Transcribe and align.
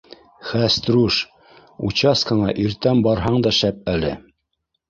—Хәстрүш, 0.51 1.17
участкаңа 1.89 2.57
иртән 2.65 3.07
барһаң 3.09 3.39
да 3.49 3.53
шәп 3.63 3.93
әле 3.97 4.15